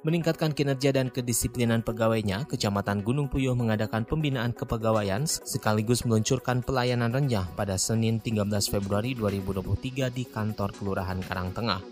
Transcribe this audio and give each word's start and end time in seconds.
Meningkatkan 0.00 0.56
kinerja 0.56 0.96
dan 0.96 1.12
kedisiplinan 1.12 1.84
pegawainya, 1.84 2.48
Kecamatan 2.48 3.04
Gunung 3.04 3.28
Puyuh 3.28 3.52
mengadakan 3.52 4.08
pembinaan 4.08 4.56
kepegawaian 4.56 5.28
sekaligus 5.28 6.08
meluncurkan 6.08 6.64
pelayanan 6.64 7.12
renyah 7.12 7.44
pada 7.52 7.76
Senin 7.76 8.16
13 8.16 8.48
Februari 8.72 9.12
2023 9.12 10.08
di 10.08 10.24
kantor 10.24 10.72
Kelurahan 10.72 11.20
Karangtengah. 11.20 11.84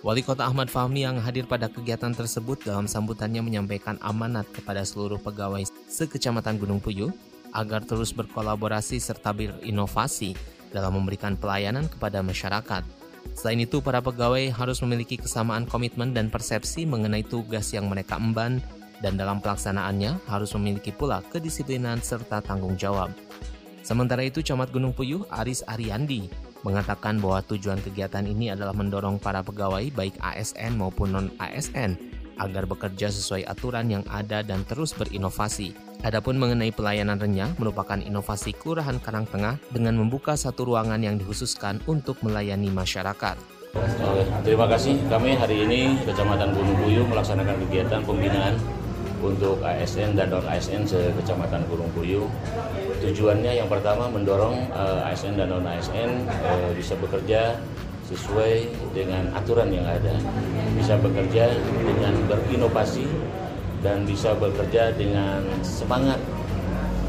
Wali 0.00 0.24
Kota 0.24 0.48
Ahmad 0.48 0.72
Fahmi 0.72 1.04
yang 1.04 1.20
hadir 1.20 1.44
pada 1.44 1.68
kegiatan 1.68 2.16
tersebut 2.16 2.64
dalam 2.64 2.88
sambutannya 2.88 3.44
menyampaikan 3.44 4.00
amanat 4.00 4.48
kepada 4.48 4.80
seluruh 4.80 5.20
pegawai 5.20 5.68
sekecamatan 5.92 6.56
Gunung 6.56 6.80
Puyuh 6.80 7.12
agar 7.52 7.84
terus 7.84 8.16
berkolaborasi 8.16 8.96
serta 8.96 9.36
berinovasi 9.36 10.32
dalam 10.72 10.96
memberikan 10.96 11.36
pelayanan 11.36 11.84
kepada 11.84 12.24
masyarakat. 12.24 13.01
Selain 13.32 13.58
itu, 13.62 13.82
para 13.82 13.98
pegawai 13.98 14.52
harus 14.54 14.78
memiliki 14.84 15.18
kesamaan 15.18 15.66
komitmen 15.66 16.14
dan 16.14 16.28
persepsi 16.28 16.84
mengenai 16.84 17.26
tugas 17.26 17.70
yang 17.74 17.90
mereka 17.90 18.18
emban 18.18 18.62
dan 19.02 19.18
dalam 19.18 19.42
pelaksanaannya 19.42 20.22
harus 20.30 20.54
memiliki 20.54 20.94
pula 20.94 21.24
kedisiplinan 21.32 21.98
serta 21.98 22.38
tanggung 22.44 22.78
jawab. 22.78 23.10
Sementara 23.82 24.22
itu, 24.22 24.44
Camat 24.46 24.70
Gunung 24.70 24.94
Puyuh 24.94 25.26
Aris 25.32 25.66
Ariandi 25.66 26.52
mengatakan 26.62 27.18
bahwa 27.18 27.42
tujuan 27.42 27.82
kegiatan 27.82 28.22
ini 28.22 28.54
adalah 28.54 28.70
mendorong 28.70 29.18
para 29.18 29.42
pegawai 29.42 29.90
baik 29.90 30.14
ASN 30.22 30.78
maupun 30.78 31.10
non-ASN 31.10 32.11
agar 32.42 32.66
bekerja 32.66 33.14
sesuai 33.14 33.46
aturan 33.46 33.86
yang 33.86 34.04
ada 34.10 34.42
dan 34.42 34.66
terus 34.66 34.90
berinovasi 34.92 35.92
Adapun 36.02 36.34
mengenai 36.34 36.74
pelayanan 36.74 37.14
renyah 37.14 37.54
merupakan 37.62 37.94
inovasi 37.94 38.58
Kelurahan 38.58 38.98
Karangtengah 38.98 39.62
dengan 39.70 39.94
membuka 39.94 40.34
satu 40.34 40.66
ruangan 40.66 40.98
yang 40.98 41.14
dikhususkan 41.14 41.78
untuk 41.86 42.18
melayani 42.26 42.74
masyarakat. 42.74 43.38
Terima 44.42 44.66
kasih. 44.66 44.98
Kami 45.06 45.38
hari 45.38 45.62
ini 45.62 45.94
Kecamatan 46.02 46.58
Gunung 46.58 46.74
Puyuh 46.82 47.06
melaksanakan 47.06 47.54
kegiatan 47.66 48.02
pembinaan 48.02 48.58
untuk 49.22 49.62
ASN 49.62 50.18
dan 50.18 50.34
non 50.34 50.42
ASN 50.42 50.82
se 50.82 51.14
Kecamatan 51.22 51.62
Gunung 51.70 51.86
Puyuh. 51.94 52.26
Tujuannya 52.98 53.62
yang 53.62 53.70
pertama 53.70 54.10
mendorong 54.10 54.58
eh, 54.74 55.06
ASN 55.06 55.38
dan 55.38 55.54
non 55.54 55.62
ASN 55.62 56.26
eh, 56.26 56.70
bisa 56.74 56.98
bekerja 56.98 57.54
sesuai 58.12 58.68
dengan 58.92 59.32
aturan 59.32 59.72
yang 59.72 59.88
ada, 59.88 60.12
bisa 60.76 61.00
bekerja 61.00 61.56
dengan 61.80 62.14
berinovasi 62.28 63.08
dan 63.80 64.04
bisa 64.04 64.36
bekerja 64.36 64.92
dengan 64.94 65.42
semangat 65.64 66.20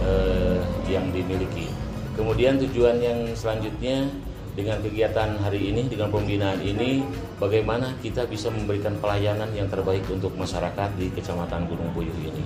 eh, 0.01 0.63
yang 0.87 1.11
dimiliki. 1.11 1.67
Kemudian 2.15 2.57
tujuan 2.61 3.03
yang 3.03 3.19
selanjutnya 3.35 4.07
dengan 4.53 4.77
kegiatan 4.85 5.33
hari 5.41 5.73
ini, 5.73 5.89
dengan 5.89 6.13
pembinaan 6.13 6.61
ini, 6.61 7.01
bagaimana 7.41 7.97
kita 8.05 8.29
bisa 8.29 8.53
memberikan 8.53 8.93
pelayanan 9.01 9.49
yang 9.57 9.65
terbaik 9.65 10.05
untuk 10.13 10.37
masyarakat 10.37 10.93
di 10.93 11.09
Kecamatan 11.09 11.65
Gunung 11.65 11.89
Puyuh 11.97 12.13
ini. 12.21 12.43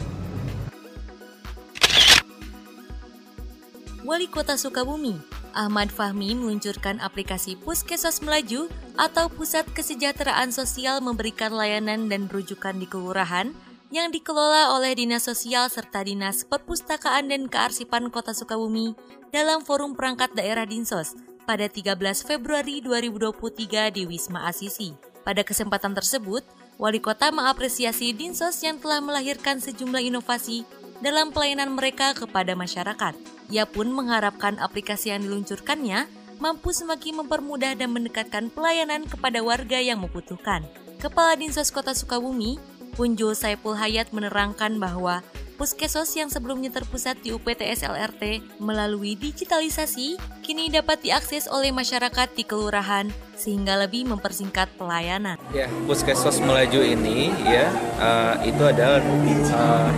Wali 4.07 4.31
Kota 4.31 4.55
Sukabumi, 4.55 5.19
Ahmad 5.57 5.89
Fahmi 5.89 6.37
meluncurkan 6.37 7.01
aplikasi 7.01 7.57
Puskesos 7.57 8.21
Melaju 8.21 8.69
atau 8.93 9.25
Pusat 9.33 9.73
Kesejahteraan 9.73 10.53
Sosial 10.53 11.01
memberikan 11.01 11.49
layanan 11.49 12.05
dan 12.05 12.29
rujukan 12.29 12.77
di 12.77 12.85
kelurahan 12.85 13.49
yang 13.89 14.13
dikelola 14.13 14.77
oleh 14.77 14.93
Dinas 14.93 15.25
Sosial 15.25 15.65
serta 15.73 16.05
Dinas 16.05 16.45
Perpustakaan 16.45 17.33
dan 17.33 17.49
Kearsipan 17.49 18.13
Kota 18.13 18.37
Sukabumi 18.37 18.93
dalam 19.33 19.65
Forum 19.65 19.97
Perangkat 19.97 20.37
Daerah 20.37 20.69
Dinsos 20.69 21.17
pada 21.49 21.65
13 21.65 21.97
Februari 22.21 22.83
2023 22.85 23.97
di 23.97 24.05
Wisma 24.05 24.45
Asisi. 24.45 24.93
Pada 25.25 25.41
kesempatan 25.41 25.97
tersebut, 25.97 26.45
Wali 26.77 27.01
Kota 27.01 27.33
mengapresiasi 27.33 28.13
Dinsos 28.13 28.61
yang 28.61 28.77
telah 28.77 29.01
melahirkan 29.01 29.57
sejumlah 29.57 30.05
inovasi 30.05 30.61
dalam 30.99 31.29
pelayanan 31.29 31.73
mereka 31.73 32.17
kepada 32.17 32.57
masyarakat. 32.57 33.13
Ia 33.53 33.63
pun 33.69 33.87
mengharapkan 33.93 34.59
aplikasi 34.59 35.13
yang 35.13 35.23
diluncurkannya 35.23 36.09
mampu 36.37 36.73
semakin 36.73 37.25
mempermudah 37.25 37.73
dan 37.73 37.89
mendekatkan 37.93 38.53
pelayanan 38.53 39.05
kepada 39.09 39.41
warga 39.41 39.79
yang 39.81 40.03
membutuhkan. 40.03 40.65
Kepala 40.97 41.37
Dinsos 41.37 41.69
Kota 41.69 41.93
Sukabumi, 41.93 42.57
Punjo 42.97 43.33
Saipul 43.37 43.77
Hayat 43.77 44.09
menerangkan 44.09 44.81
bahwa 44.81 45.21
Puskesos 45.57 46.13
yang 46.13 46.29
sebelumnya 46.29 46.69
terpusat 46.69 47.17
di 47.25 47.33
UPTS 47.33 47.81
LRT 47.81 48.45
melalui 48.61 49.17
digitalisasi 49.17 50.21
kini 50.45 50.69
dapat 50.69 51.01
diakses 51.01 51.49
oleh 51.49 51.73
masyarakat 51.73 52.29
di 52.37 52.45
kelurahan 52.45 53.09
sehingga 53.33 53.73
lebih 53.73 54.05
mempersingkat 54.05 54.69
pelayanan. 54.77 55.41
Ya, 55.57 55.65
Puskesos 55.89 56.37
Melaju 56.45 56.85
ini 56.85 57.33
ya 57.41 57.73
uh, 57.97 58.37
itu 58.45 58.61
adalah 58.69 59.01
uh, 59.01 59.89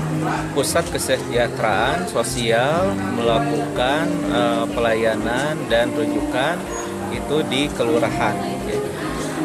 pusat 0.55 0.87
kesejahteraan 0.95 2.07
sosial 2.07 2.95
melakukan 3.19 4.07
uh, 4.31 4.63
pelayanan 4.71 5.59
dan 5.67 5.91
rujukan 5.91 6.55
itu 7.11 7.43
di 7.51 7.67
kelurahan. 7.75 8.39
Ya 8.63 8.79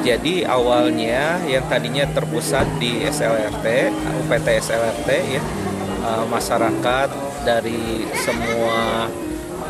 jadi 0.04 0.44
awalnya 0.44 1.40
yang 1.48 1.64
tadinya 1.64 2.04
terpusat 2.12 2.68
di 2.76 3.08
SLRT, 3.08 3.88
UPT 4.20 4.46
SLRT 4.60 5.08
ya, 5.32 5.42
uh, 6.04 6.24
masyarakat 6.28 7.08
dari 7.48 8.04
semua 8.20 9.08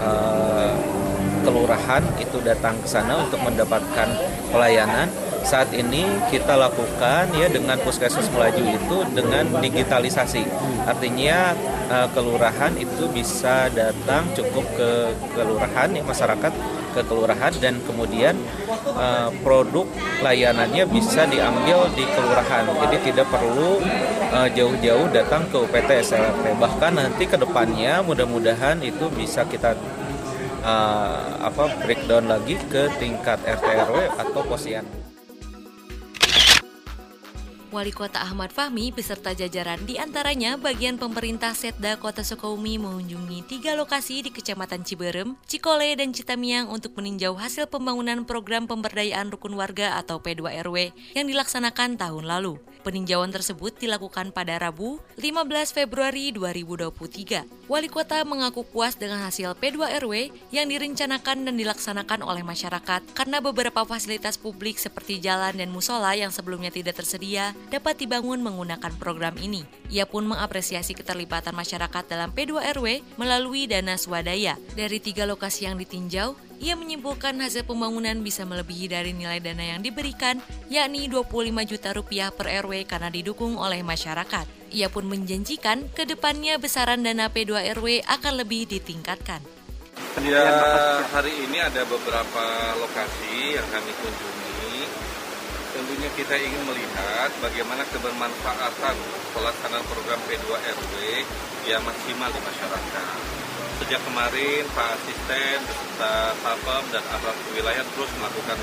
uh, 0.03 0.75
kelurahan 1.47 2.03
itu 2.19 2.43
datang 2.43 2.75
ke 2.83 2.89
sana 2.91 3.23
untuk 3.23 3.39
mendapatkan 3.45 4.09
pelayanan. 4.51 5.07
Saat 5.45 5.77
ini 5.77 6.09
kita 6.33 6.57
lakukan 6.57 7.29
ya 7.37 7.53
dengan 7.53 7.77
puskesmas 7.85 8.33
melaju 8.33 8.65
itu 8.65 8.97
dengan 9.13 9.45
digitalisasi. 9.61 10.41
Artinya 10.89 11.53
uh, 11.93 12.09
kelurahan 12.17 12.73
itu 12.81 13.05
bisa 13.13 13.69
datang 13.69 14.25
cukup 14.33 14.65
ke 14.73 14.91
kelurahan 15.37 15.93
ya 15.93 16.01
masyarakat 16.01 16.53
ke 16.95 17.03
kelurahan 17.05 17.51
dan 17.59 17.83
kemudian 17.83 18.39
uh, 18.95 19.29
produk 19.43 19.85
layanannya 20.23 20.87
bisa 20.87 21.27
diambil 21.27 21.91
di 21.93 22.07
kelurahan. 22.15 22.65
Jadi 22.87 23.13
tidak 23.13 23.29
perlu 23.29 23.83
uh, 24.31 24.49
jauh-jauh 24.55 25.11
datang 25.11 25.45
ke 25.51 25.57
UPT 25.59 25.91
SLRT. 26.07 26.57
Bahkan 26.57 26.93
nanti 26.95 27.27
ke 27.27 27.37
depannya 27.37 28.01
mudah-mudahan 28.07 28.79
itu 28.81 29.11
bisa 29.13 29.43
kita 29.45 29.75
uh, 30.65 31.45
apa 31.45 31.69
breakdown 31.85 32.31
lagi 32.31 32.57
ke 32.73 32.89
tingkat 32.97 33.37
RT 33.45 33.67
RW 33.91 33.99
atau 34.17 34.41
posyandu. 34.47 35.04
Wali 37.75 37.91
Kota 37.91 38.23
Ahmad 38.23 38.55
Fahmi 38.55 38.95
beserta 38.95 39.35
jajaran 39.35 39.83
di 39.83 39.99
antaranya 39.99 40.55
bagian 40.55 40.95
pemerintah 40.95 41.51
Setda 41.59 41.99
Kota 41.99 42.23
Sukabumi 42.23 42.79
mengunjungi 42.79 43.51
tiga 43.51 43.75
lokasi 43.75 44.23
di 44.23 44.31
Kecamatan 44.31 44.87
Ciberem, 44.87 45.35
Cikole, 45.51 45.99
dan 45.99 46.15
Citamiang 46.15 46.71
untuk 46.71 46.95
meninjau 46.95 47.35
hasil 47.35 47.67
pembangunan 47.67 48.23
program 48.23 48.71
pemberdayaan 48.71 49.27
rukun 49.35 49.59
warga 49.59 49.99
atau 49.99 50.23
P2RW 50.23 50.95
yang 51.19 51.27
dilaksanakan 51.27 51.99
tahun 51.99 52.31
lalu. 52.31 52.63
Peninjauan 52.85 53.33
tersebut 53.33 53.81
dilakukan 53.81 54.31
pada 54.31 54.61
Rabu 54.61 55.01
15 55.17 55.73
Februari 55.73 56.31
2023. 56.37 57.65
Wali 57.65 57.89
kota 57.89 58.21
mengaku 58.29 58.61
puas 58.61 58.93
dengan 58.93 59.25
hasil 59.25 59.57
P2RW 59.57 60.29
yang 60.53 60.69
direncanakan 60.69 61.49
dan 61.49 61.57
dilaksanakan 61.57 62.21
oleh 62.21 62.45
masyarakat 62.45 63.01
karena 63.17 63.41
beberapa 63.41 63.89
fasilitas 63.89 64.37
publik 64.37 64.77
seperti 64.77 65.17
jalan 65.17 65.57
dan 65.57 65.73
musola 65.73 66.13
yang 66.13 66.29
sebelumnya 66.29 66.69
tidak 66.69 67.01
tersedia 67.01 67.57
dapat 67.71 68.01
dibangun 68.01 68.41
menggunakan 68.41 68.93
program 68.97 69.37
ini. 69.41 69.65
Ia 69.93 70.05
pun 70.05 70.27
mengapresiasi 70.29 70.97
keterlibatan 70.97 71.53
masyarakat 71.53 72.05
dalam 72.09 72.33
P2RW 72.33 73.17
melalui 73.21 73.69
dana 73.71 73.95
swadaya. 73.95 74.57
Dari 74.75 74.99
tiga 74.99 75.25
lokasi 75.25 75.69
yang 75.69 75.77
ditinjau, 75.77 76.35
ia 76.63 76.79
menyimpulkan 76.79 77.37
hasil 77.43 77.67
pembangunan 77.67 78.25
bisa 78.25 78.47
melebihi 78.47 78.87
dari 78.89 79.13
nilai 79.13 79.43
dana 79.43 79.77
yang 79.77 79.81
diberikan, 79.85 80.39
yakni 80.73 81.11
25 81.11 81.71
juta 81.71 81.91
rupiah 81.93 82.31
per 82.33 82.49
RW 82.49 82.89
karena 82.89 83.13
didukung 83.13 83.59
oleh 83.61 83.85
masyarakat. 83.85 84.47
Ia 84.75 84.91
pun 84.91 85.07
menjanjikan 85.07 85.87
ke 85.95 86.09
depannya 86.09 86.59
besaran 86.59 87.05
dana 87.05 87.31
P2 87.31 87.75
RW 87.79 88.03
akan 88.07 88.33
lebih 88.43 88.67
ditingkatkan. 88.71 89.45
Ya, 90.23 90.47
hari 91.11 91.31
ini 91.47 91.59
ada 91.59 91.83
beberapa 91.87 92.45
lokasi 92.79 93.59
yang 93.59 93.67
kami 93.71 93.93
kunjungi 93.99 94.74
tentunya 95.75 96.07
kita 96.15 96.39
ingin 96.39 96.63
melihat 96.71 97.35
bagaimana 97.43 97.83
kebermanfaatan 97.91 98.95
pelaksanaan 99.35 99.83
program 99.91 100.23
P2RW 100.31 100.95
yang 101.67 101.83
maksimal 101.83 102.31
di 102.31 102.39
masyarakat. 102.47 103.19
Sejak 103.83 104.01
kemarin 104.07 104.63
Pak 104.71 104.89
Asisten 104.95 105.59
beserta 105.67 106.31
Papem 106.47 106.85
dan 106.95 107.03
aparat 107.11 107.35
wilayah 107.51 107.83
terus 107.83 108.11
melakukan 108.23 108.59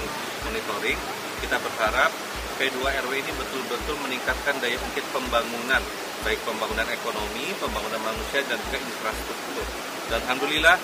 monitoring. 0.48 1.00
Kita 1.44 1.60
berharap 1.60 2.16
P2RW 2.56 3.12
ini 3.12 3.32
betul-betul 3.36 4.00
meningkatkan 4.08 4.56
daya 4.64 4.80
ungkit 4.80 5.04
pembangunan, 5.12 5.84
baik 6.24 6.40
pembangunan 6.48 6.88
ekonomi, 6.88 7.52
pembangunan 7.60 8.00
manusia, 8.08 8.40
dan 8.48 8.56
juga 8.72 8.80
infrastruktur. 8.80 9.68
Dan 10.08 10.24
Alhamdulillah 10.24 10.80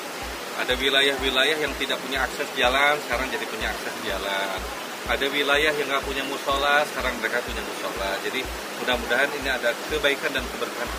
ada 0.59 0.73
wilayah-wilayah 0.75 1.57
yang 1.63 1.71
tidak 1.79 2.01
punya 2.03 2.27
akses 2.27 2.49
jalan, 2.59 2.99
sekarang 3.07 3.31
jadi 3.31 3.45
punya 3.47 3.71
akses 3.71 3.95
jalan 4.03 4.59
ada 5.05 5.25
wilayah 5.29 5.69
yang 5.77 5.87
nggak 5.87 6.01
punya 6.01 6.25
musola, 6.25 6.81
sekarang 6.89 7.13
mereka 7.21 7.45
punya 7.45 7.61
musola. 7.61 8.09
Jadi 8.25 8.41
mudah-mudahan 8.81 9.29
ini 9.37 9.49
ada 9.53 9.69
kebaikan 9.93 10.33
dan 10.33 10.43
keberkahan 10.49 10.89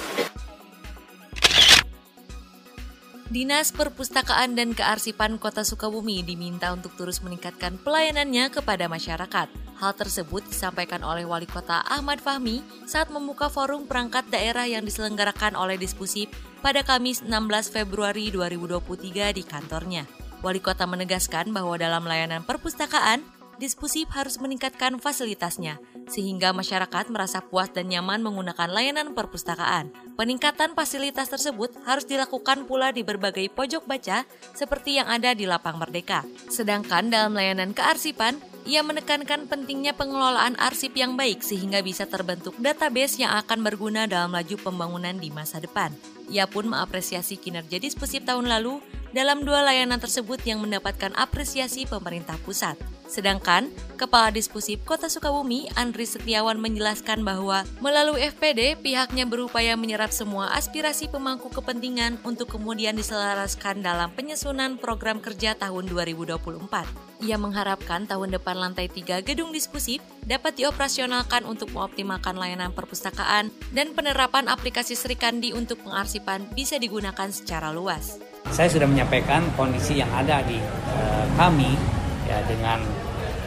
Dinas 3.29 3.77
Perpustakaan 3.77 4.57
dan 4.57 4.73
Kearsipan 4.73 5.37
Kota 5.37 5.61
Sukabumi 5.61 6.25
diminta 6.25 6.73
untuk 6.73 6.97
terus 6.97 7.21
meningkatkan 7.21 7.77
pelayanannya 7.77 8.49
kepada 8.49 8.89
masyarakat. 8.89 9.53
Hal 9.53 9.93
tersebut 9.93 10.49
disampaikan 10.49 11.05
oleh 11.05 11.29
Wali 11.29 11.45
Kota 11.45 11.85
Ahmad 11.85 12.25
Fahmi 12.25 12.65
saat 12.89 13.13
membuka 13.13 13.53
forum 13.53 13.85
perangkat 13.85 14.33
daerah 14.33 14.65
yang 14.65 14.81
diselenggarakan 14.81 15.61
oleh 15.61 15.77
Dispusip 15.77 16.33
pada 16.65 16.81
Kamis 16.81 17.21
16 17.21 17.29
Februari 17.69 18.33
2023 18.33 19.37
di 19.37 19.45
kantornya. 19.45 20.09
Wali 20.41 20.65
Kota 20.65 20.89
menegaskan 20.89 21.53
bahwa 21.53 21.77
dalam 21.77 22.09
layanan 22.09 22.49
perpustakaan, 22.49 23.21
Dispusip 23.59 24.07
harus 24.15 24.39
meningkatkan 24.39 25.03
fasilitasnya, 25.03 25.83
sehingga 26.07 26.55
masyarakat 26.55 27.11
merasa 27.11 27.43
puas 27.43 27.67
dan 27.75 27.91
nyaman 27.91 28.23
menggunakan 28.23 28.71
layanan 28.71 29.19
perpustakaan. 29.19 29.91
Peningkatan 30.15 30.79
fasilitas 30.79 31.27
tersebut 31.27 31.75
harus 31.83 32.07
dilakukan 32.07 32.71
pula 32.71 32.95
di 32.95 33.03
berbagai 33.03 33.51
pojok 33.51 33.83
baca, 33.83 34.23
seperti 34.55 35.03
yang 35.03 35.11
ada 35.11 35.35
di 35.35 35.43
Lapang 35.43 35.75
Merdeka. 35.75 36.23
Sedangkan 36.47 37.11
dalam 37.11 37.35
layanan 37.35 37.75
kearsipan, 37.75 38.39
ia 38.63 38.87
menekankan 38.87 39.51
pentingnya 39.51 39.91
pengelolaan 39.91 40.55
arsip 40.63 40.95
yang 40.95 41.19
baik 41.19 41.43
sehingga 41.43 41.83
bisa 41.83 42.07
terbentuk 42.07 42.55
database 42.63 43.19
yang 43.19 43.35
akan 43.43 43.67
berguna 43.67 44.07
dalam 44.07 44.39
laju 44.39 44.55
pembangunan 44.55 45.19
di 45.19 45.35
masa 45.35 45.59
depan. 45.59 45.91
Ia 46.31 46.47
pun 46.47 46.71
mengapresiasi 46.71 47.41
kinerja 47.43 47.83
Dispusip 47.83 48.23
tahun 48.23 48.47
lalu 48.47 48.79
dalam 49.11 49.43
dua 49.43 49.65
layanan 49.65 49.99
tersebut 49.99 50.45
yang 50.47 50.61
mendapatkan 50.61 51.11
apresiasi 51.17 51.89
pemerintah 51.89 52.37
pusat. 52.45 52.77
Sedangkan, 53.09 53.73
Kepala 53.97 54.29
Dispusip 54.31 54.85
Kota 54.85 55.09
Sukabumi, 55.09 55.67
Andri 55.75 56.05
Setiawan 56.05 56.61
menjelaskan 56.61 57.25
bahwa 57.25 57.65
melalui 57.81 58.29
FPD, 58.29 58.77
pihaknya 58.79 59.25
berupaya 59.25 59.75
menyerap 59.75 60.13
semua 60.13 60.53
aspirasi 60.55 61.09
pemangku 61.09 61.49
kepentingan 61.49 62.21
untuk 62.23 62.53
kemudian 62.53 62.95
diselaraskan 62.95 63.81
dalam 63.81 64.13
penyusunan 64.13 64.77
program 64.77 65.19
kerja 65.19 65.57
tahun 65.57 65.89
2024. 65.91 67.25
Ia 67.27 67.35
mengharapkan 67.35 68.07
tahun 68.07 68.39
depan 68.39 68.55
lantai 68.55 68.87
3 68.87 69.27
gedung 69.27 69.51
Dispusip 69.51 69.99
dapat 70.23 70.55
dioperasionalkan 70.61 71.43
untuk 71.49 71.75
mengoptimalkan 71.75 72.39
layanan 72.39 72.71
perpustakaan 72.71 73.51
dan 73.75 73.97
penerapan 73.97 74.47
aplikasi 74.47 74.95
Serikandi 74.95 75.51
untuk 75.57 75.83
pengarsipan 75.83 76.47
bisa 76.55 76.79
digunakan 76.79 77.27
secara 77.33 77.75
luas. 77.75 78.23
Saya 78.55 78.71
sudah 78.71 78.87
menyampaikan 78.87 79.43
kondisi 79.59 79.99
yang 79.99 80.09
ada 80.15 80.47
di 80.47 80.63
uh, 80.63 81.27
kami 81.35 81.98
ya 82.29 82.39
dengan 82.45 82.79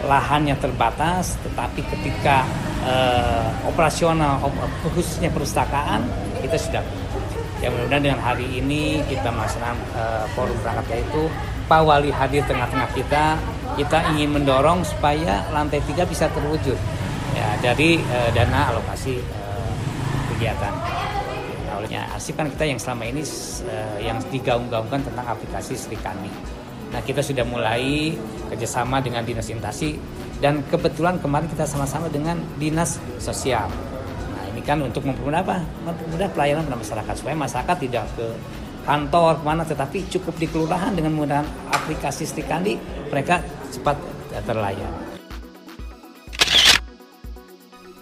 lahan 0.01 0.49
yang 0.49 0.57
terbatas 0.57 1.37
tetapi 1.45 1.85
ketika 1.85 2.41
uh, 2.81 3.45
operasional 3.69 4.41
op, 4.41 4.53
khususnya 4.97 5.29
perpustakaan 5.29 6.01
kita 6.41 6.57
sudah. 6.57 6.83
Ya 7.61 7.69
mudah-mudahan 7.69 8.01
dengan 8.01 8.21
hari 8.25 8.49
ini 8.57 9.05
kita 9.05 9.29
melaksanakan 9.29 9.77
uh, 9.93 10.25
forum 10.33 10.57
perangkat 10.65 11.05
itu 11.05 11.29
Pak 11.69 11.81
Wali 11.85 12.09
hadir 12.09 12.41
tengah-tengah 12.49 12.89
kita. 12.97 13.37
Kita 13.77 13.97
ingin 14.11 14.35
mendorong 14.35 14.81
supaya 14.83 15.45
lantai 15.53 15.79
tiga 15.85 16.03
bisa 16.03 16.25
terwujud. 16.33 16.75
Ya 17.37 17.47
dari 17.61 18.01
uh, 18.01 18.29
dana 18.33 18.73
alokasi 18.73 19.21
uh, 19.21 19.73
kegiatan. 20.33 20.73
Awalnya 21.69 22.09
arsip 22.17 22.35
kan 22.35 22.49
kita 22.49 22.65
yang 22.65 22.81
selama 22.81 23.05
ini 23.05 23.21
uh, 23.21 23.97
yang 24.01 24.17
digaung-gaungkan 24.33 25.05
tentang 25.05 25.25
aplikasi 25.29 25.77
Sri 25.77 25.95
Kami 26.01 26.60
Nah 26.91 26.99
kita 26.99 27.23
sudah 27.23 27.47
mulai 27.47 28.15
kerjasama 28.51 28.99
dengan 28.99 29.23
dinas 29.23 29.47
intasi 29.47 29.95
dan 30.43 30.59
kebetulan 30.67 31.17
kemarin 31.23 31.47
kita 31.47 31.63
sama-sama 31.63 32.11
dengan 32.11 32.35
dinas 32.59 32.99
sosial. 33.15 33.71
Nah 34.35 34.43
ini 34.51 34.59
kan 34.59 34.83
untuk 34.83 35.07
mempermudah 35.07 35.39
apa? 35.39 35.63
Mempermudah 35.87 36.27
pelayanan 36.35 36.67
pada 36.67 36.77
masyarakat 36.83 37.13
supaya 37.15 37.35
masyarakat 37.39 37.75
tidak 37.79 38.05
ke 38.19 38.27
kantor 38.83 39.39
ke 39.39 39.43
mana 39.45 39.63
tetapi 39.63 39.97
cukup 40.11 40.35
di 40.35 40.47
kelurahan 40.51 40.91
dengan 40.91 41.15
menggunakan 41.15 41.47
aplikasi 41.71 42.27
Stikandi 42.27 42.75
mereka 43.07 43.39
cepat 43.71 43.95
terlayani. 44.43 45.20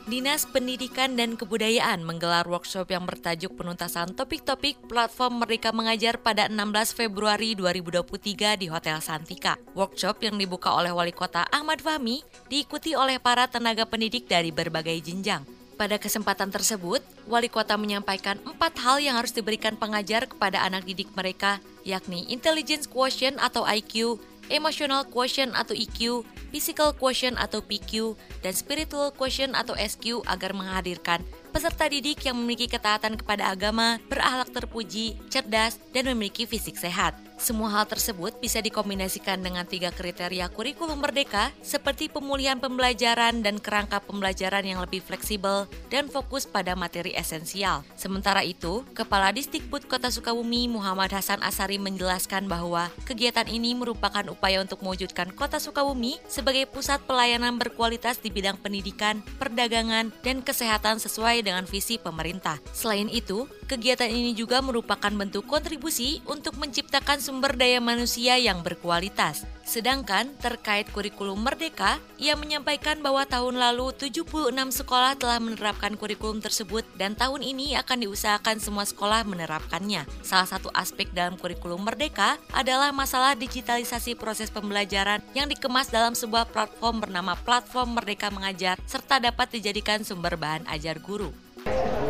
Dinas 0.09 0.49
Pendidikan 0.49 1.13
dan 1.13 1.37
Kebudayaan 1.37 2.01
menggelar 2.01 2.49
workshop 2.49 2.89
yang 2.89 3.05
bertajuk 3.05 3.53
penuntasan 3.53 4.17
topik-topik 4.17 4.89
platform 4.89 5.45
Merdeka 5.45 5.69
Mengajar 5.69 6.17
pada 6.17 6.49
16 6.49 6.97
Februari 6.97 7.53
2023 7.53 8.57
di 8.57 8.73
Hotel 8.73 8.97
Santika. 9.05 9.61
Workshop 9.77 10.25
yang 10.25 10.41
dibuka 10.41 10.73
oleh 10.73 10.89
Wali 10.89 11.13
Kota 11.13 11.45
Ahmad 11.53 11.85
Fahmi 11.85 12.25
diikuti 12.49 12.97
oleh 12.97 13.21
para 13.21 13.45
tenaga 13.45 13.85
pendidik 13.85 14.25
dari 14.25 14.49
berbagai 14.49 14.97
jenjang. 14.97 15.45
Pada 15.77 16.01
kesempatan 16.01 16.49
tersebut, 16.49 17.05
Wali 17.29 17.47
Kota 17.53 17.77
menyampaikan 17.77 18.41
empat 18.49 18.81
hal 18.81 18.97
yang 18.97 19.13
harus 19.13 19.29
diberikan 19.29 19.77
pengajar 19.77 20.25
kepada 20.25 20.65
anak 20.65 20.89
didik 20.89 21.13
mereka, 21.13 21.61
yakni 21.85 22.25
intelligence 22.33 22.89
quotient 22.89 23.37
atau 23.37 23.61
IQ, 23.61 24.17
emotional 24.49 25.05
quotient 25.07 25.53
atau 25.53 25.77
EQ, 25.77 26.25
physical 26.49 26.91
quotient 26.97 27.37
atau 27.37 27.61
PQ, 27.61 28.17
dan 28.41 28.53
spiritual 28.53 29.13
quotient 29.13 29.53
atau 29.53 29.77
SQ 29.77 30.25
agar 30.25 30.51
menghadirkan 30.57 31.21
peserta 31.53 31.85
didik 31.89 32.25
yang 32.25 32.37
memiliki 32.37 32.69
ketaatan 32.69 33.17
kepada 33.17 33.53
agama, 33.53 34.01
berakhlak 34.09 34.49
terpuji, 34.53 35.17
cerdas, 35.29 35.77
dan 35.93 36.09
memiliki 36.09 36.49
fisik 36.49 36.77
sehat. 36.77 37.28
Semua 37.39 37.71
hal 37.71 37.87
tersebut 37.87 38.35
bisa 38.43 38.59
dikombinasikan 38.59 39.39
dengan 39.39 39.63
tiga 39.63 39.95
kriteria 39.95 40.51
kurikulum 40.51 40.99
merdeka 40.99 41.55
seperti 41.63 42.11
pemulihan 42.11 42.59
pembelajaran 42.59 43.39
dan 43.39 43.63
kerangka 43.63 44.03
pembelajaran 44.03 44.67
yang 44.67 44.83
lebih 44.83 44.99
fleksibel 44.99 45.63
dan 45.87 46.11
fokus 46.11 46.43
pada 46.43 46.75
materi 46.75 47.15
esensial. 47.15 47.87
Sementara 47.95 48.43
itu, 48.43 48.83
Kepala 48.91 49.31
Distikbud 49.31 49.87
Kota 49.87 50.11
Sukabumi 50.11 50.67
Muhammad 50.67 51.15
Hasan 51.15 51.39
Asari 51.39 51.79
menjelaskan 51.79 52.51
bahwa 52.51 52.91
kegiatan 53.07 53.47
ini 53.47 53.71
merupakan 53.71 54.27
upaya 54.27 54.59
untuk 54.59 54.83
mewujudkan 54.83 55.31
Kota 55.31 55.63
Sukabumi 55.63 56.19
sebagai 56.27 56.67
pusat 56.67 56.99
pelayanan 57.07 57.55
berkualitas 57.55 58.19
di 58.19 58.35
bidang 58.35 58.59
pendidikan, 58.59 59.23
perdagangan, 59.39 60.11
dan 60.27 60.43
kesehatan 60.43 60.99
sesuai 60.99 61.47
dengan 61.47 61.63
visi 61.63 61.95
pemerintah. 61.95 62.59
Selain 62.75 63.07
itu, 63.07 63.47
kegiatan 63.71 64.11
ini 64.11 64.35
juga 64.35 64.59
merupakan 64.59 65.09
bentuk 65.15 65.47
kontribusi 65.47 66.19
untuk 66.27 66.59
menciptakan 66.59 67.28
sumber 67.29 67.53
daya 67.53 67.77
manusia 67.77 68.41
yang 68.41 68.65
berkualitas. 68.65 69.45
Sedangkan 69.61 70.33
terkait 70.41 70.89
kurikulum 70.89 71.37
Merdeka, 71.45 72.01
ia 72.17 72.33
menyampaikan 72.33 73.05
bahwa 73.05 73.21
tahun 73.21 73.61
lalu 73.61 73.93
76 73.93 74.49
sekolah 74.49 75.13
telah 75.13 75.37
menerapkan 75.37 75.93
kurikulum 75.93 76.41
tersebut 76.41 76.81
dan 76.97 77.13
tahun 77.13 77.45
ini 77.45 77.77
akan 77.77 78.01
diusahakan 78.01 78.57
semua 78.57 78.81
sekolah 78.89 79.29
menerapkannya. 79.29 80.09
Salah 80.25 80.49
satu 80.49 80.73
aspek 80.73 81.13
dalam 81.13 81.37
kurikulum 81.37 81.85
Merdeka 81.85 82.41
adalah 82.49 82.89
masalah 82.89 83.37
digitalisasi 83.37 84.17
proses 84.17 84.49
pembelajaran 84.49 85.21
yang 85.37 85.45
dikemas 85.45 85.93
dalam 85.93 86.17
sebuah 86.17 86.49
platform 86.49 87.05
bernama 87.05 87.37
Platform 87.37 87.93
Merdeka 87.93 88.33
Mengajar 88.33 88.81
serta 88.89 89.21
dapat 89.21 89.53
dijadikan 89.53 90.01
sumber 90.01 90.33
bahan 90.33 90.65
ajar 90.65 90.97
guru. 90.97 91.29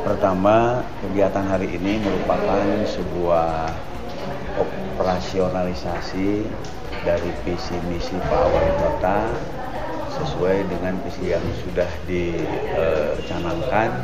Pertama, 0.08 0.80
kegiatan 1.04 1.44
hari 1.44 1.76
ini 1.76 2.00
merupakan 2.00 2.64
sebuah 2.88 3.68
operasionalisasi 5.00 6.44
dari 7.08 7.32
visi 7.48 7.80
misi 7.88 8.20
Pak 8.20 8.44
Wali 8.52 8.74
Kota 8.84 9.32
sesuai 10.20 10.68
dengan 10.68 11.00
visi 11.08 11.32
yang 11.32 11.46
sudah 11.64 11.88
dicanangkan 12.04 14.04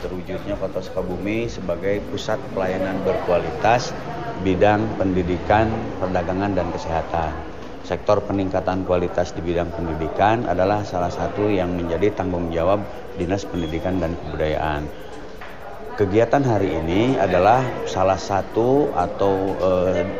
terwujudnya 0.00 0.56
Kota 0.56 0.80
Sukabumi 0.80 1.44
sebagai 1.44 2.00
pusat 2.08 2.40
pelayanan 2.56 3.04
berkualitas 3.04 3.92
bidang 4.40 4.80
pendidikan, 4.96 5.68
perdagangan, 6.00 6.56
dan 6.56 6.72
kesehatan. 6.72 7.36
Sektor 7.84 8.24
peningkatan 8.24 8.88
kualitas 8.88 9.36
di 9.36 9.44
bidang 9.44 9.68
pendidikan 9.76 10.48
adalah 10.48 10.80
salah 10.88 11.12
satu 11.12 11.52
yang 11.52 11.76
menjadi 11.76 12.16
tanggung 12.16 12.48
jawab 12.48 12.80
Dinas 13.20 13.44
Pendidikan 13.44 14.00
dan 14.00 14.16
Kebudayaan 14.16 14.88
Kegiatan 16.00 16.40
hari 16.40 16.80
ini 16.80 17.20
adalah 17.20 17.60
salah 17.84 18.16
satu 18.16 18.88
atau 18.96 19.52
e, 19.52 19.70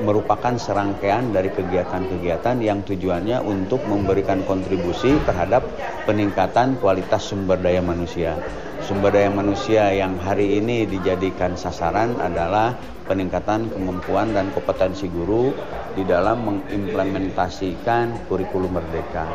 merupakan 0.05 0.53
serangkaian 0.53 1.33
dari 1.33 1.49
kegiatan-kegiatan 1.49 2.61
yang 2.61 2.85
tujuannya 2.85 3.41
untuk 3.41 3.89
memberikan 3.89 4.45
kontribusi 4.45 5.17
terhadap 5.25 5.65
peningkatan 6.05 6.77
kualitas 6.85 7.33
sumber 7.33 7.57
daya 7.57 7.81
manusia. 7.81 8.37
Sumber 8.85 9.09
daya 9.09 9.33
manusia 9.33 9.89
yang 9.97 10.21
hari 10.21 10.61
ini 10.61 10.85
dijadikan 10.85 11.57
sasaran 11.57 12.13
adalah 12.21 12.77
peningkatan 13.09 13.73
kemampuan 13.73 14.37
dan 14.37 14.53
kompetensi 14.53 15.09
guru 15.09 15.49
di 15.97 16.05
dalam 16.05 16.45
mengimplementasikan 16.45 18.29
kurikulum 18.29 18.77
merdeka. 18.77 19.33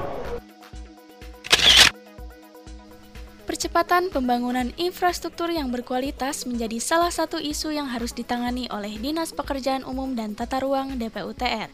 Percepatan 3.76 4.08
pembangunan 4.08 4.72
infrastruktur 4.80 5.52
yang 5.52 5.68
berkualitas 5.68 6.48
menjadi 6.48 6.80
salah 6.80 7.12
satu 7.12 7.44
isu 7.44 7.76
yang 7.76 7.92
harus 7.92 8.16
ditangani 8.16 8.72
oleh 8.72 8.96
Dinas 8.96 9.36
Pekerjaan 9.36 9.84
Umum 9.84 10.16
dan 10.16 10.32
Tata 10.32 10.64
Ruang 10.64 10.96
DPUTR. 10.96 11.68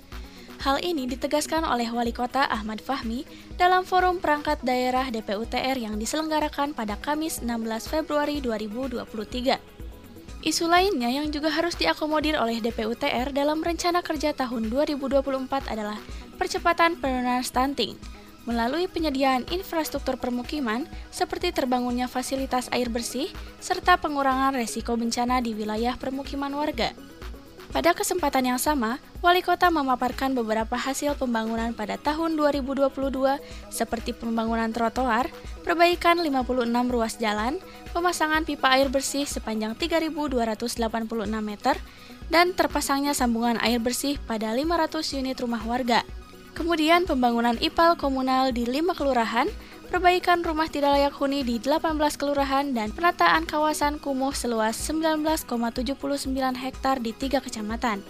Hal 0.65 0.81
ini 0.81 1.05
ditegaskan 1.05 1.61
oleh 1.61 1.93
Wali 1.93 2.09
Kota 2.09 2.49
Ahmad 2.49 2.81
Fahmi 2.81 3.21
dalam 3.53 3.85
forum 3.85 4.17
perangkat 4.17 4.65
daerah 4.65 5.13
DPUTR 5.13 5.77
yang 5.77 6.01
diselenggarakan 6.01 6.73
pada 6.73 6.97
Kamis 6.97 7.37
16 7.45 7.69
Februari 7.85 8.41
2023. 8.41 9.61
Isu 10.41 10.65
lainnya 10.73 11.13
yang 11.13 11.29
juga 11.29 11.53
harus 11.53 11.77
diakomodir 11.77 12.33
oleh 12.33 12.65
DPUTR 12.65 13.29
dalam 13.29 13.61
rencana 13.61 14.01
kerja 14.01 14.33
tahun 14.33 14.73
2024 14.73 15.69
adalah 15.69 16.01
percepatan 16.41 16.97
penurunan 16.97 17.45
stunting– 17.45 17.93
melalui 18.45 18.89
penyediaan 18.89 19.45
infrastruktur 19.53 20.17
permukiman 20.17 20.89
seperti 21.13 21.53
terbangunnya 21.53 22.09
fasilitas 22.09 22.67
air 22.73 22.89
bersih 22.89 23.29
serta 23.61 23.97
pengurangan 24.01 24.57
resiko 24.57 24.97
bencana 24.97 25.39
di 25.39 25.53
wilayah 25.53 25.93
permukiman 25.97 26.51
warga. 26.53 26.93
Pada 27.71 27.95
kesempatan 27.95 28.51
yang 28.51 28.59
sama, 28.59 28.99
Wali 29.23 29.39
Kota 29.39 29.71
memaparkan 29.71 30.35
beberapa 30.35 30.75
hasil 30.75 31.15
pembangunan 31.15 31.71
pada 31.71 31.95
tahun 31.95 32.35
2022 32.35 32.91
seperti 33.71 34.11
pembangunan 34.11 34.67
trotoar, 34.75 35.31
perbaikan 35.63 36.19
56 36.19 36.67
ruas 36.91 37.15
jalan, 37.15 37.63
pemasangan 37.95 38.43
pipa 38.43 38.75
air 38.75 38.91
bersih 38.91 39.23
sepanjang 39.23 39.79
3.286 39.79 40.75
meter, 41.39 41.79
dan 42.27 42.51
terpasangnya 42.51 43.15
sambungan 43.15 43.55
air 43.63 43.79
bersih 43.79 44.19
pada 44.27 44.51
500 44.51 45.23
unit 45.23 45.39
rumah 45.39 45.63
warga. 45.63 46.03
Kemudian 46.51 47.07
pembangunan 47.07 47.55
IPAL 47.57 47.95
komunal 47.95 48.51
di 48.51 48.67
5 48.67 48.91
kelurahan, 48.93 49.47
perbaikan 49.87 50.43
rumah 50.43 50.67
tidak 50.67 50.99
layak 50.99 51.15
huni 51.15 51.47
di 51.47 51.59
18 51.63 51.95
kelurahan, 52.19 52.75
dan 52.75 52.91
penataan 52.91 53.47
kawasan 53.47 53.99
kumuh 53.99 54.35
seluas 54.35 54.75
19,79 54.75 55.47
hektar 56.59 56.99
di 56.99 57.11
tiga 57.15 57.39
kecamatan. 57.39 58.03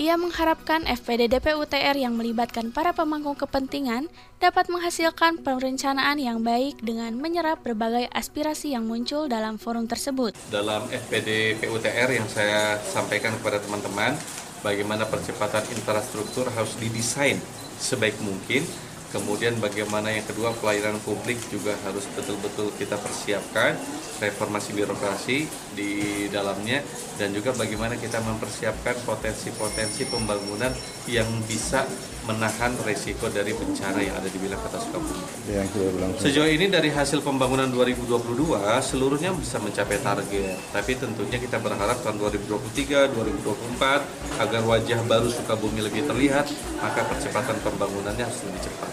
Ia 0.00 0.16
mengharapkan 0.16 0.86
FPD 0.88 1.28
DPUTR 1.28 1.92
yang 1.92 2.16
melibatkan 2.16 2.72
para 2.72 2.96
pemangku 2.96 3.36
kepentingan 3.36 4.08
dapat 4.40 4.72
menghasilkan 4.72 5.44
perencanaan 5.44 6.16
yang 6.16 6.40
baik 6.40 6.80
dengan 6.80 7.12
menyerap 7.20 7.60
berbagai 7.60 8.08
aspirasi 8.14 8.72
yang 8.72 8.88
muncul 8.88 9.28
dalam 9.28 9.60
forum 9.60 9.84
tersebut. 9.84 10.32
Dalam 10.48 10.88
FPD 10.88 11.60
PUTR 11.60 12.16
yang 12.16 12.24
saya 12.32 12.80
sampaikan 12.80 13.36
kepada 13.42 13.60
teman-teman, 13.60 14.16
bagaimana 14.60 15.08
percepatan 15.08 15.64
infrastruktur 15.72 16.48
harus 16.52 16.76
didesain 16.80 17.40
sebaik 17.80 18.16
mungkin. 18.22 18.64
Kemudian 19.10 19.58
bagaimana 19.58 20.14
yang 20.14 20.22
kedua 20.22 20.54
pelayanan 20.54 21.02
publik 21.02 21.34
juga 21.50 21.74
harus 21.82 22.06
betul-betul 22.14 22.70
kita 22.78 22.94
persiapkan 22.94 23.74
reformasi 24.22 24.70
birokrasi 24.70 25.50
di 25.74 25.90
dalamnya 26.30 26.78
dan 27.18 27.34
juga 27.34 27.50
bagaimana 27.58 27.98
kita 27.98 28.22
mempersiapkan 28.22 28.94
potensi-potensi 29.02 30.06
pembangunan 30.06 30.70
yang 31.10 31.26
bisa 31.50 31.90
menahan 32.28 32.76
resiko 32.84 33.32
dari 33.32 33.56
bencana 33.56 34.00
yang 34.00 34.12
ada 34.16 34.28
di 34.28 34.36
wilayah 34.36 34.60
Kota 34.60 34.78
Sukabumi. 34.82 35.24
Sejauh 36.20 36.50
ini 36.50 36.68
dari 36.68 36.92
hasil 36.92 37.24
pembangunan 37.24 37.68
2022 37.72 38.60
seluruhnya 38.84 39.32
bisa 39.32 39.56
mencapai 39.56 39.98
target, 40.04 40.56
tapi 40.74 40.92
tentunya 41.00 41.40
kita 41.40 41.56
berharap 41.56 41.96
tahun 42.04 42.20
2023, 42.20 43.10
2024 43.16 44.40
agar 44.40 44.62
wajah 44.68 45.00
baru 45.08 45.28
Sukabumi 45.32 45.80
lebih 45.80 46.04
terlihat, 46.04 46.48
maka 46.80 47.00
percepatan 47.08 47.56
pembangunannya 47.64 48.24
harus 48.28 48.40
lebih 48.44 48.68
cepat. 48.68 48.90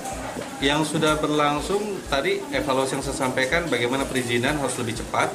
Yang 0.58 0.98
sudah 0.98 1.22
berlangsung 1.22 2.02
tadi 2.10 2.42
evaluasi 2.50 2.98
yang 2.98 3.06
saya 3.06 3.30
sampaikan 3.30 3.70
bagaimana 3.70 4.10
perizinan 4.10 4.58
harus 4.58 4.74
lebih 4.82 4.98
cepat 4.98 5.30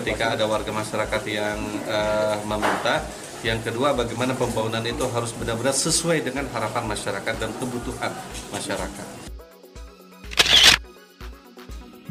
ketika 0.00 0.32
ada 0.32 0.48
warga 0.48 0.72
masyarakat 0.72 1.22
yang 1.28 1.60
uh, 1.84 2.40
meminta 2.48 3.04
yang 3.42 3.58
kedua, 3.62 3.90
bagaimana 3.94 4.38
pembangunan 4.38 4.82
itu 4.86 5.02
harus 5.10 5.34
benar-benar 5.34 5.74
sesuai 5.74 6.22
dengan 6.22 6.46
harapan 6.54 6.86
masyarakat 6.86 7.34
dan 7.38 7.50
kebutuhan 7.58 8.10
masyarakat. 8.54 9.06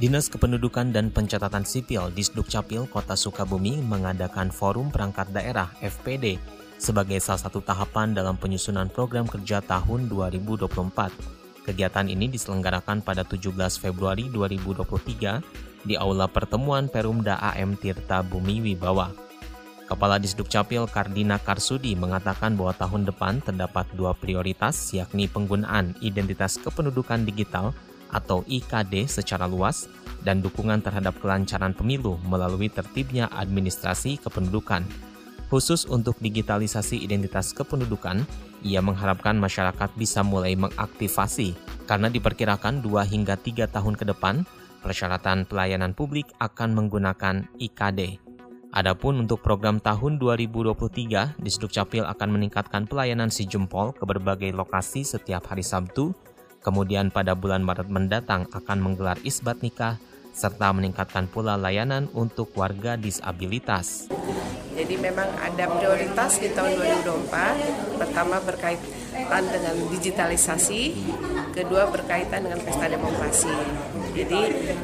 Dinas 0.02 0.34
Kependudukan 0.34 0.90
dan 0.90 1.14
Pencatatan 1.14 1.62
Sipil 1.62 2.10
Disduk 2.18 2.50
Capil 2.50 2.90
Kota 2.90 3.14
Sukabumi 3.14 3.86
mengadakan 3.86 4.50
Forum 4.50 4.90
Perangkat 4.90 5.30
Daerah 5.30 5.70
FPD 5.78 6.42
sebagai 6.82 7.22
salah 7.22 7.46
satu 7.46 7.62
tahapan 7.62 8.18
dalam 8.18 8.34
penyusunan 8.34 8.90
program 8.90 9.30
kerja 9.30 9.62
tahun 9.62 10.10
2024. 10.10 11.70
Kegiatan 11.70 12.10
ini 12.10 12.26
diselenggarakan 12.34 13.06
pada 13.06 13.22
17 13.22 13.54
Februari 13.78 14.26
2023 14.34 15.86
di 15.86 15.94
Aula 15.94 16.26
Pertemuan 16.26 16.90
Perumda 16.90 17.38
AM 17.38 17.78
Tirta 17.78 18.26
Bumi 18.26 18.58
Wibawa. 18.66 19.31
Kepala 19.92 20.16
Disduk 20.24 20.48
Capil 20.48 20.88
Kardina 20.88 21.36
Karsudi 21.36 22.00
mengatakan 22.00 22.56
bahwa 22.56 22.72
tahun 22.72 23.04
depan 23.12 23.44
terdapat 23.44 23.84
dua 23.92 24.16
prioritas 24.16 24.96
yakni 24.96 25.28
penggunaan 25.28 26.00
identitas 26.00 26.56
kependudukan 26.64 27.28
digital 27.28 27.76
atau 28.08 28.48
IKD 28.48 29.12
secara 29.12 29.52
luas 29.52 29.92
dan 30.24 30.40
dukungan 30.40 30.80
terhadap 30.80 31.20
kelancaran 31.20 31.76
pemilu 31.76 32.16
melalui 32.24 32.72
tertibnya 32.72 33.28
administrasi 33.36 34.16
kependudukan. 34.24 34.88
Khusus 35.52 35.84
untuk 35.84 36.16
digitalisasi 36.24 36.96
identitas 37.04 37.52
kependudukan, 37.52 38.24
ia 38.64 38.80
mengharapkan 38.80 39.36
masyarakat 39.36 39.92
bisa 40.00 40.24
mulai 40.24 40.56
mengaktifasi 40.56 41.52
karena 41.84 42.08
diperkirakan 42.08 42.80
2 42.80 43.12
hingga 43.12 43.36
3 43.36 43.68
tahun 43.68 44.00
ke 44.00 44.08
depan 44.08 44.48
persyaratan 44.80 45.44
pelayanan 45.52 45.92
publik 45.92 46.32
akan 46.40 46.80
menggunakan 46.80 47.52
IKD. 47.60 48.31
Adapun 48.72 49.28
untuk 49.28 49.44
program 49.44 49.84
tahun 49.84 50.16
2023, 50.16 51.44
Disduk 51.44 51.76
Capil 51.76 52.08
akan 52.08 52.40
meningkatkan 52.40 52.88
pelayanan 52.88 53.28
si 53.28 53.44
jempol 53.44 53.92
ke 53.92 54.08
berbagai 54.08 54.56
lokasi 54.56 55.04
setiap 55.04 55.44
hari 55.52 55.60
Sabtu, 55.60 56.16
kemudian 56.64 57.12
pada 57.12 57.36
bulan 57.36 57.68
Maret 57.68 57.92
mendatang 57.92 58.48
akan 58.48 58.80
menggelar 58.80 59.20
isbat 59.28 59.60
nikah, 59.60 60.00
serta 60.32 60.72
meningkatkan 60.72 61.28
pula 61.28 61.60
layanan 61.60 62.08
untuk 62.16 62.56
warga 62.56 62.96
disabilitas. 62.96 64.08
Jadi 64.72 64.96
memang 64.96 65.28
ada 65.36 65.68
prioritas 65.68 66.40
di 66.40 66.48
tahun 66.56 66.80
2024, 67.28 68.00
pertama 68.00 68.40
berkaitan 68.40 69.44
dengan 69.52 69.76
digitalisasi, 69.92 70.82
kedua 71.52 71.92
berkaitan 71.92 72.48
dengan 72.48 72.64
pesta 72.64 72.88
demokrasi. 72.88 73.52
Jadi 74.12 74.42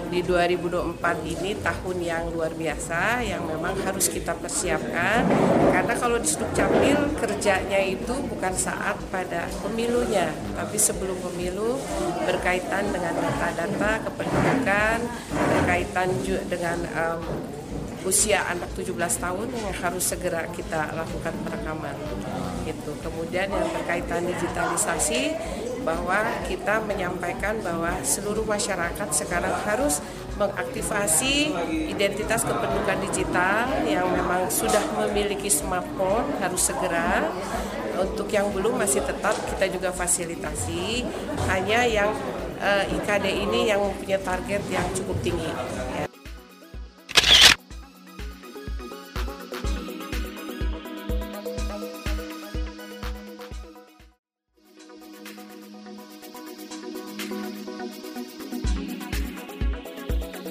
di 0.07 0.19
2024 0.24 1.03
ini 1.27 1.51
tahun 1.60 1.98
yang 2.00 2.24
luar 2.31 2.55
biasa 2.55 3.19
yang 3.27 3.43
memang 3.43 3.75
harus 3.84 4.07
kita 4.07 4.31
persiapkan 4.39 5.27
karena 5.75 5.93
kalau 6.00 6.15
di 6.15 6.31
Capil 6.55 7.12
kerjanya 7.19 7.81
itu 7.84 8.15
bukan 8.31 8.53
saat 8.55 8.96
pada 9.12 9.51
pemilunya 9.60 10.31
tapi 10.55 10.79
sebelum 10.79 11.19
pemilu 11.19 11.75
berkaitan 12.24 12.88
dengan 12.88 13.19
data-data 13.19 14.07
kependudukan 14.07 14.98
berkaitan 15.36 16.07
juga 16.24 16.41
dengan 16.48 16.77
um, 16.96 17.22
usia 18.07 18.39
anak 18.48 18.72
17 18.79 18.96
tahun 18.96 19.48
yang 19.51 19.75
harus 19.84 20.03
segera 20.07 20.48
kita 20.48 20.96
lakukan 20.96 21.36
perekaman 21.43 21.96
gitu. 22.63 22.96
Kemudian 23.03 23.51
yang 23.51 23.67
berkaitan 23.67 24.24
digitalisasi 24.24 25.36
bahwa 25.88 26.20
kita 26.44 26.84
menyampaikan 26.84 27.63
bahwa 27.63 27.96
seluruh 28.03 28.44
masyarakat 28.44 29.08
sekarang 29.15 29.56
harus 29.63 30.03
mengaktifasi 30.36 31.56
identitas 31.88 32.44
kependudukan 32.44 33.00
digital 33.08 33.72
yang 33.88 34.03
memang 34.12 34.51
sudah 34.51 34.84
memiliki 35.00 35.48
smartphone 35.48 36.27
harus 36.44 36.67
segera 36.67 37.32
untuk 37.96 38.27
yang 38.27 38.51
belum 38.51 38.75
masih 38.75 39.00
tetap 39.08 39.34
kita 39.56 39.72
juga 39.72 39.96
fasilitasi 39.96 41.08
hanya 41.48 41.88
yang 41.88 42.12
eh, 42.60 42.96
IKD 43.00 43.48
ini 43.48 43.72
yang 43.72 43.79
mempunyai 43.79 44.20
target 44.20 44.62
yang 44.67 44.86
cukup 44.91 45.15
tinggi 45.24 45.48
ya. 45.96 46.06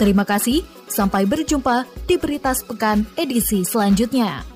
Terima 0.00 0.24
kasih, 0.24 0.64
sampai 0.88 1.28
berjumpa 1.28 1.84
di 2.08 2.16
Berita 2.16 2.56
Sepekan 2.56 3.04
edisi 3.20 3.68
selanjutnya. 3.68 4.49